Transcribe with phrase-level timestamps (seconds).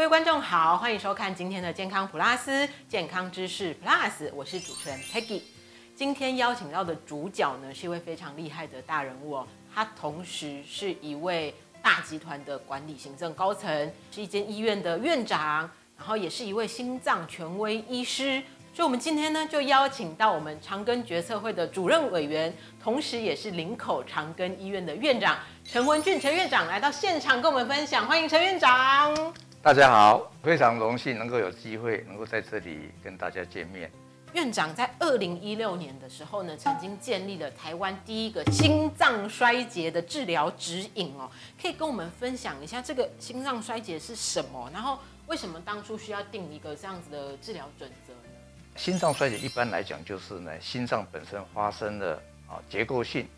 [0.00, 5.42] 各位观众好，欢迎收看今天的健康普拉斯健康知识 Plus，我是主持人 Peggy。
[5.94, 18.42] 今天邀请到的主角呢，是一位非常厉害的大人物哦，他同时是一位大集团的管理行政高层，是一间医院的院长，然后也是一位心脏权威医师。
[18.72, 22.50] 所以，我们今天呢，就邀请到我们长庚决策会的主任委员，
[22.82, 28.06] 同时也是林口长庚医院的院长陈文俊陈院长来到现场跟我们分享。
[28.06, 29.14] 欢迎陈院长。
[29.62, 33.90] 大家好，非常荣幸能够有机会能够在这里跟大家见面。
[34.32, 44.70] 院长在二零一六年的时候呢，曾经建立了台湾第一个心脏衰竭的治疗指引哦，可以跟我们分享一下这个心脏衰竭是什么？
[44.72, 48.34] 然后为什么当初需要定一个这样子的治疗准则呢？
[48.76, 52.14] 心脏衰竭一般来讲就是呢，心脏本身发生了
[52.48, 53.28] 啊结构性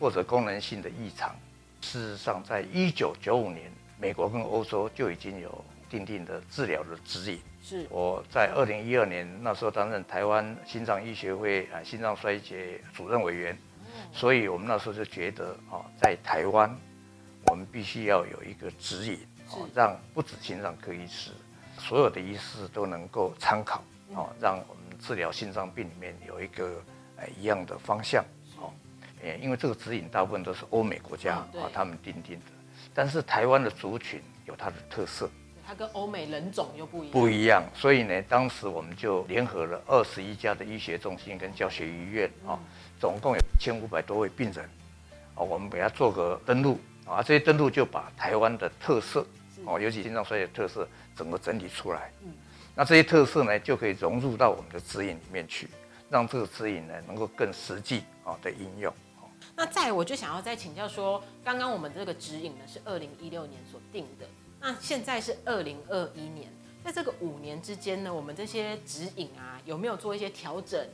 [0.00, 1.36] 或者功能性的异常。
[1.82, 7.40] 事实上，在一九九五年，美国跟欧洲就已经有定定的治疗的指引。
[7.62, 7.86] 是。
[7.90, 13.56] 我在二零一二年那时候担任台湾心脏医学会啊心脏衰竭主任委员，
[14.12, 16.74] 所以我们那时候就觉得啊，在台湾
[17.46, 19.18] 我们必须要有一个指引，
[19.50, 21.30] 哦，让不止心脏科医师，
[21.78, 23.82] 所有的医师都能够参考，
[24.14, 24.82] 哦，让我们。
[24.98, 26.82] 治疗心脏病里面有一个
[27.18, 28.24] 呃一样的方向，
[29.42, 32.55] 因为这个指引大部分都是欧美国家啊他们定定的，
[32.94, 35.28] 但是台湾的族群有它的特色，
[35.66, 42.58] 它跟欧美人种又不一样，不一样，所以呢，当时我们就联合了二十一家的医学中心跟教学医院啊，
[43.00, 44.64] 总共有一千五百多位病人，
[45.34, 49.26] 啊，我们给他做个登录啊，这些登录就把台湾的特色
[49.64, 52.10] 哦，尤其心脏衰竭特色整个整理出来。
[52.74, 55.68] 那这些特色呢，就可以融入到我们的指引里面去，
[56.10, 58.92] 让这个指引呢能够更实际啊的应用。
[59.56, 64.26] 那再我就想要再请教说，刚刚我们这个指引呢是二零一六年所定的，
[64.60, 66.52] 那现在是二零二一年，
[66.84, 70.86] 在这个五年之间呢，我们这些指引啊有没有做一些调整、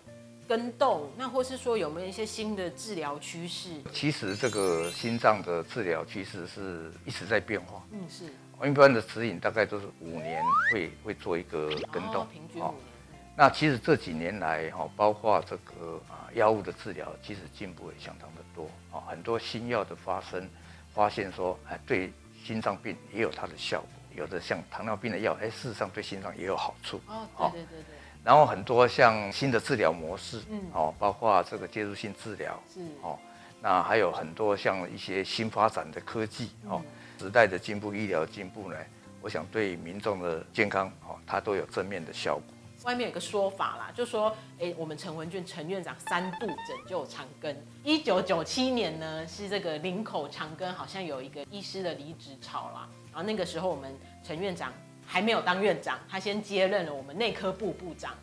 [0.46, 1.10] 跟动？
[1.18, 3.70] 那或是说有没有一些新的治疗趋势？
[3.92, 7.84] 其实这个心脏的治疗趋势是一直在变化。
[7.90, 8.26] 嗯，是。
[8.64, 10.40] 一般的指引大概都是五年
[10.72, 12.91] 会会做一个跟动，平均五年。
[13.34, 20.48] 那其实这几年来哈，包括这个啊药物的治疗，其实进步也相当的多啊，很多新药的发生，
[20.94, 22.12] 发现说哎对
[22.44, 27.00] 心脏病也有它的效果，有的像糖尿病的药，哎事实上对心脏也有好处。
[27.06, 27.84] 哦，对对对对。
[28.22, 33.18] 然后很多像新的治疗模式，嗯，哦，包括这个介入性治疗，是哦，
[33.60, 36.82] 那还有很多像一些新发展的科技，哦。
[37.18, 38.76] 时代的进步，医疗进步呢，
[39.20, 42.44] 我想对民众的健康，哦，它都有正面的效果。
[42.84, 47.54] 外面有个说法啦，就说，哎，我们陈文俊陈院长三度拯救长庚。
[47.84, 53.94] 一九九七年呢，是这个林口长庚好像有一个医师的离职潮啦，然后那个时候我们
[54.24, 54.72] 陈院长
[55.06, 58.14] 还没有当院长，他先接任了我们内科部部长，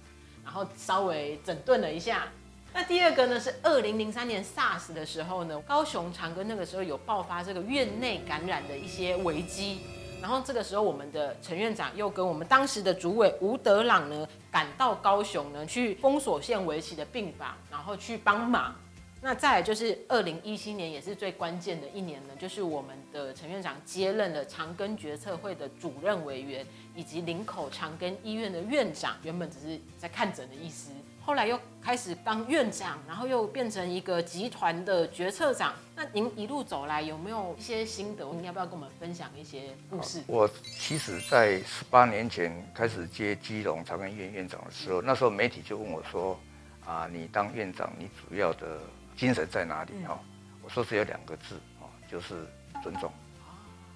[0.44, 2.28] 然后稍微整顿了一下。
[2.74, 9.80] 那第二个呢，是二零零三年 SARS 的时候呢，高雄长庚那个时候有爆发这个院内感染的一些危机，
[10.22, 18.76] 然后这个时候我们的陈院长又跟我们当时的主委吴德朗呢，赶到高雄呢，去封锁线围棋的病房，然后去帮忙。
[19.22, 26.66] 那再就是二零一七年，也是最关键的一年呢，就是我们的陈院长接任了长庚决策会的主任委员，
[26.96, 30.92] 以及林口长庚医院的院长，原本只是在看诊的意思。
[31.22, 35.74] 后来又开始当院长，然后又变成一个集团的决策长。
[35.96, 38.26] 那您一路走来有没有一些心得？
[38.34, 40.24] 您要不要跟我们分享一些故事？
[40.26, 46.40] 我其实，在十八年前开始接基隆长庚医院院长的时候，那时候媒体就问我说
[46.84, 48.80] ：“啊，你当院长，你主要的
[49.16, 50.20] 精神在哪里？”哈，
[50.64, 52.48] 我说只有两个字，哦，就是
[52.82, 53.12] 尊重。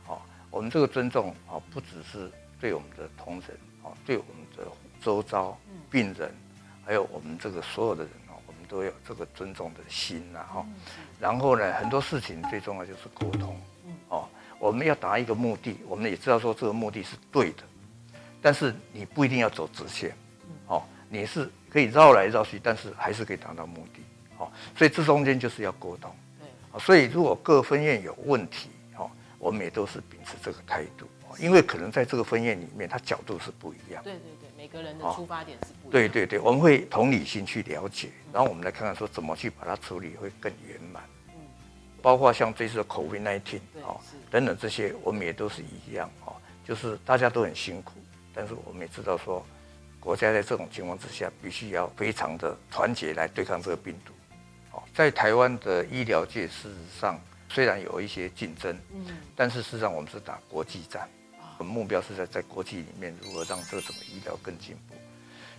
[0.07, 2.31] 哦，我们这个尊重，哦，不只是
[2.61, 5.57] 对我们的同仁，哦，对我们的周遭
[5.89, 6.31] 病人。
[6.85, 10.65] 还有我们这个所有的人哦，我们都有这个尊重的心呐哈。
[11.19, 13.55] 然后呢，很多事情最重要就是沟通。
[14.09, 14.27] 哦，
[14.59, 17.63] 我们要达一个目的，我们也知道说这个目的是对的，
[18.41, 20.13] 但是你不一定要走直线。
[20.67, 24.01] 哦，你是可以绕来绕去，但是还是可以达到目的。
[24.37, 26.13] 哦，所以这中间就是要沟通。
[26.39, 26.79] 对。
[26.79, 29.09] 所以如果各分院有问题，哦，
[29.39, 31.07] 我们也都是秉持这个态度。
[31.39, 34.03] 因为可能在这个分院里面，它角度是不一样。
[34.03, 35.91] 对对对，每个人的出发点是不一样。
[35.91, 41.03] 对对对，我们会同理心去了解，然后我们来看看说怎么去把它处理会更圆满。
[41.29, 41.35] 嗯，
[42.01, 43.99] 包括像这次的 COVID-19 哦
[44.29, 46.35] 等等这些，我们也都是一样哦，
[46.65, 47.93] 就是大家都很辛苦，
[48.33, 49.45] 但是我们也知道说，
[49.99, 54.13] 国家在这种情况之下，必须要非常的团结来对抗这个病毒。
[54.71, 61.07] 哦，在台湾的医疗界，事实上虽然有一些竞争，嗯，但是事实上我们是打国际战。
[61.63, 64.95] 目标是在在国际里面如何让这个整个医疗更进步。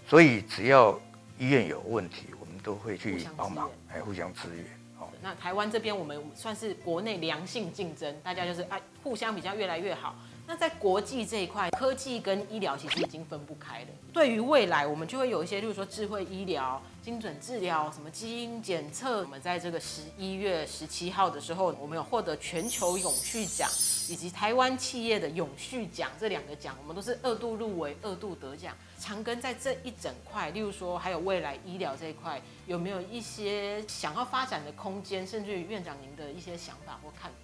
[0.09, 0.99] 所以只要
[1.39, 4.65] 医院有问题，我们都会去帮忙，哎，互相支援。
[4.97, 10.15] 好，那台湾这边我们算是国内良性竞争，大家就是哎互相比较越来越好。
[10.46, 13.87] 那在国际这一块，科技跟医疗其实已经分不开了。
[14.12, 19.23] 对于未来，我们就会有一些，例如说智慧医疗、精准治疗、什么基因检测。
[19.23, 23.67] 我们在这个十一月十七号的时候，我们有获得全球永续奖
[24.11, 28.76] 以及台湾企业的永续奖这两个奖，我们都是二度入围、二度得奖。
[28.99, 35.26] 长庚在这一整块，例如说还有未来医疗这一块，有没有一些想要发展的空间？
[35.26, 37.31] 甚至于院长您的一些想法或看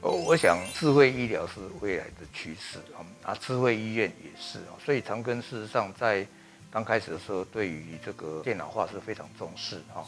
[0.00, 6.24] 我我想智慧医疗是未来的趋势啊，啊，智慧医院也是啊，所以长庚事实上在
[6.70, 10.04] 刚开始的时候，对于这个电脑化是非常重视哈，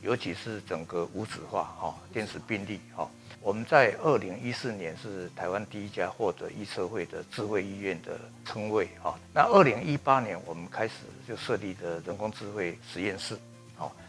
[0.00, 3.10] 尤其是整个无纸化哈，电子病历哈，
[3.40, 10.94] 我们在二零一四年是台湾第一家获得医社会的智慧医院的称谓哈，那二零一八年我们开始
[11.28, 13.36] 就设立的人工智慧实验室。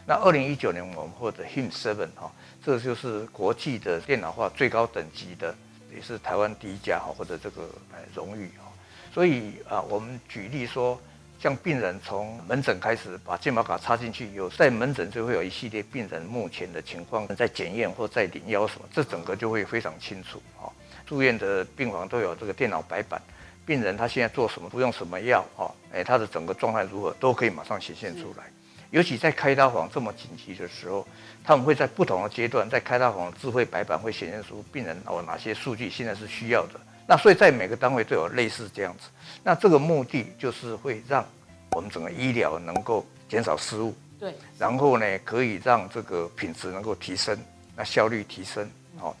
[0.06, 2.30] 那二零一九年我们获得 HIM Seven 哈，
[2.62, 5.54] 这就是国际的电脑化最高等级的，
[5.94, 7.68] 也是台湾第一家哈，或者这个
[8.14, 8.70] 荣誉哈。
[9.14, 11.00] 所以啊，我们举例说，
[11.40, 20.70] 像病人从门诊开始把健保卡插进去，有在门诊就会有一系列病人目前的情况在检验或在领药什么，这整个就会非常清楚哈。
[21.06, 23.22] 住院的病房都有这个电脑白板，
[23.64, 28.44] 病人他现在做什么，不用什么药哈，哎，他的整个状态如何都可以马上显现出来。
[28.90, 31.06] 尤其在开刀房这么紧急的时候，
[31.42, 36.80] 他们会在不同的阶段，在开刀房智慧白板会显现出病人哦哪些数据现在是需要的。
[37.06, 39.08] 那所以在每个单位都有类似这样子。
[39.42, 41.26] 那这个目的就是会让
[41.72, 47.36] 我们整个医疗能够减少失误，对，然后呢可以让这个品质能够提升，
[47.74, 48.70] 那效率提升。
[49.00, 49.14] 哦，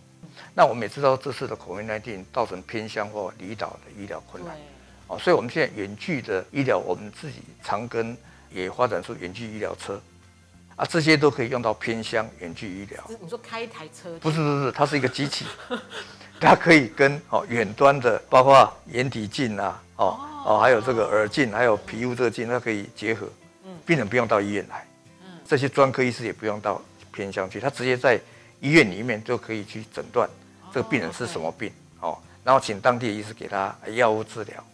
[0.54, 4.56] 那我们也知道这次的口 i d 造成偏乡或离岛的医疗困难，
[5.08, 8.16] 哦，所以我们现在远距的医疗，我们自己常跟。
[8.54, 10.00] 也发展出远距医疗车，
[10.76, 13.04] 啊，这些都可以用到偏乡远距医疗。
[13.20, 14.16] 你说开一台车？
[14.20, 15.44] 不是不是，它是一个机器，
[16.40, 23.28] 它可以跟哦远端的，包括眼底镜啊，哦哦，还有这个耳镜，还有皮肤这个镜，它可以结合。
[23.64, 24.86] 嗯，病人不用到医院来，
[25.24, 26.80] 嗯，这些专科医师也不用到
[27.12, 28.20] 偏乡去，他直接在
[28.60, 30.28] 医院里面就可以去诊断
[30.72, 34.64] 这个病人是什么病，哦，然后请当地的医师给他药物治疗，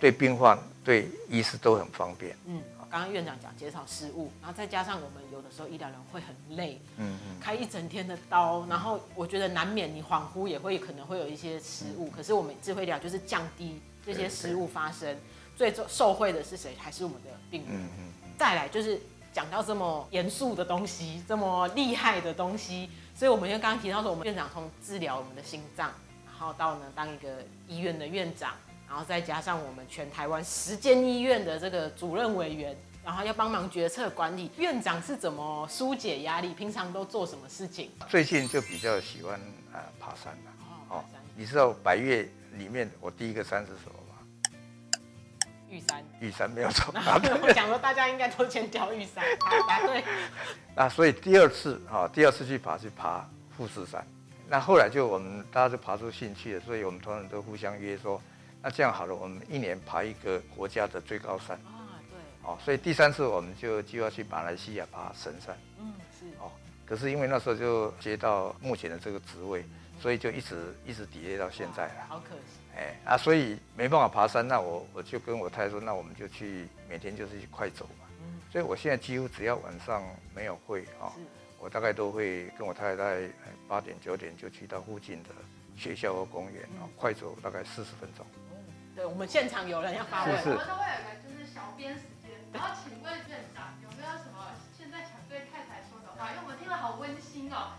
[0.00, 2.36] 对病患对医师都很方便。
[2.46, 2.60] 嗯。
[2.90, 12.10] 刚刚院长讲减少失误，然后再加上我们有的时候医疗人会很累，嗯嗯，开一整天的刀，然后我觉得难免你恍惚也会可能会有一些失误。
[12.10, 15.16] 可是我们智慧医疗就是降低这些失误发生，
[15.56, 16.74] 最受受惠的是谁？
[16.78, 17.70] 还是我们的病人。
[17.74, 18.12] 嗯嗯。
[18.38, 19.00] 再来就是
[19.32, 25.92] 讲到这么严肃的东西，这么厉害的东西，所以我们就刚刚提到说，我们院长从治疗我们的心脏，
[26.24, 28.54] 然后到呢当一个医院的院长。
[28.88, 32.74] 然后再加上我们全台湾十间医院的这个主任委员，
[33.04, 34.50] 然后要帮忙决策管理。
[34.56, 36.54] 院长是怎么疏解压力？
[36.54, 37.90] 平常都做什么事情？
[38.08, 39.38] 最近就比较喜欢
[39.74, 40.52] 呃爬山了。
[40.88, 41.04] 哦，
[41.36, 44.14] 你知道百越里面我第一个山是什么吗？
[45.68, 46.02] 玉山。
[46.18, 46.90] 玉山没有错。
[47.42, 49.22] 我想说大家应该都先挑玉山。
[49.68, 50.02] 答对。
[50.74, 54.02] 那所以第二次哈，第二次去爬去爬富士山。
[54.48, 58.18] 那后来就我们大家就爬出兴趣了，所以我们同仁都互相约说。
[58.62, 61.56] 那这样好了，我们一年爬一个国家的最高山。
[61.58, 66.50] 啊，对，哦，所以第三次我们就计划去马来西亚爬神山，嗯，是，哦，
[66.84, 69.64] 可是因为那时候就接到目前的这个职位，
[70.00, 80.02] 所以就一直一直抵 y 到现在了，好可惜，哎啊，所以没办法爬山，那我我就跟我太太说，那我们就去每天就是去快走嘛，嗯，所以我现在几乎只要晚上
[80.34, 81.14] 没有会啊，
[81.60, 83.20] 我大概都会跟我太太
[83.68, 85.28] 八点九点就去到附近的
[85.76, 88.26] 学校和公园啊，快走大概四十分钟。
[88.98, 96.28] 对我们现场有人要发问，我们都会有个就是小编时间，然后请问院长有没有什么现在想对太太说的话？
[96.32, 97.74] 因为我们听了好温馨哦。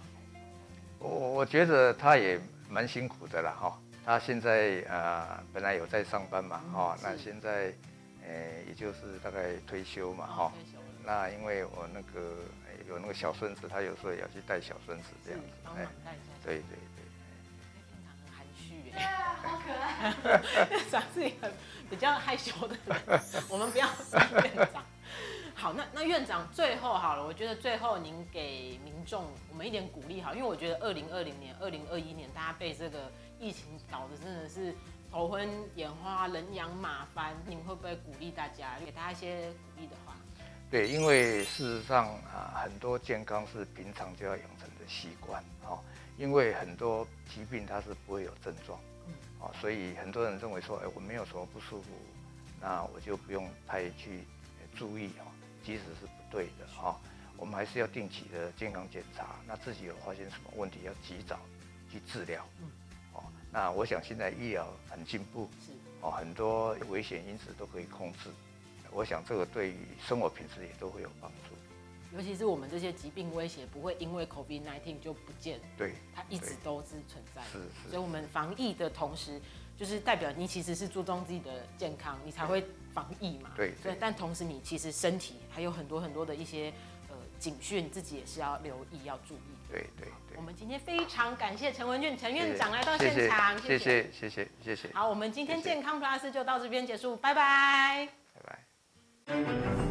[0.97, 7.73] 我我觉得他也蛮辛苦的啦，哈，他现在呃本来有在上班嘛，哈，那现在
[8.25, 10.53] 呃也就是大概退休嘛，哈，
[11.03, 12.37] 那因为我那个
[12.87, 15.45] 有那个小孙子，他有时候也要去带小孙子这样子，
[15.75, 16.79] 哎，对对。
[18.91, 20.13] 对啊，好可爱。
[20.69, 21.51] 院长是一个
[21.89, 23.87] 比较害羞的人，我们不要
[24.43, 24.83] 院长。
[25.55, 34.73] 好，那那院长最后好了，我觉得最后您给民众我们一点鼓励好，因为我觉得二零二零年、二零二一年大家被这个疫情搞得真的是
[35.11, 40.08] 头昏眼花、人仰马翻，您会不会鼓励大家，给大家一些鼓励的话？
[40.71, 45.79] 对，因为事实上啊，很多健康是平常就要养成的习惯，哦。
[46.17, 48.77] 因为很多疾病它是不会有症状，
[49.39, 51.87] 啊，所以很多人认为说，哎，我没有什么不舒服，
[52.59, 54.25] 那我就不用太去
[54.75, 55.25] 注意哦，
[55.65, 56.99] 其实是不对的哈。
[57.37, 61.39] 我们还是要定期的健康检查，那自己有发现什么问题，要及早
[61.89, 62.45] 去治疗。
[62.61, 62.69] 嗯，
[63.13, 65.71] 哦，那我想现在医疗很进步，是
[66.01, 68.29] 哦，很多危险因子都可以控制，
[68.91, 71.55] 我想这个对于生活品质也都会有帮助。
[72.11, 77.41] 尤其是我们这些疾病威胁不会因为 COVID-19 就不见，对，它一直都是存在。
[77.43, 77.89] 是是。
[77.91, 79.39] 所以我们防疫的同时，
[79.77, 82.65] 就是代表你其实是注重自己的健康，你才会
[82.95, 83.51] 防疫嘛。
[83.55, 83.73] 对。
[83.83, 86.73] 对，但同时你其实身体还有很多很多的一些
[87.09, 89.39] 呃警讯，自己也是要留意要注意。
[89.69, 90.35] 对对对。
[90.35, 94.89] 我们今天非常感谢陈文俊陈院长来到现场，谢谢谢谢谢谢。
[94.93, 97.35] 好，我们今天健康 Plus 就到这边结束，拜拜。
[97.35, 98.18] 拜拜。
[99.29, 99.88] thank you.